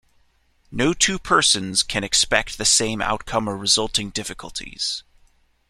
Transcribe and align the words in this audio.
No 0.71 0.95
two 0.95 1.19
persons 1.19 1.83
can 1.83 2.03
expect 2.03 2.57
the 2.57 2.65
same 2.65 3.03
outcome 3.03 3.47
or 3.47 3.55
resulting 3.55 4.09
difficulties. 4.09 5.03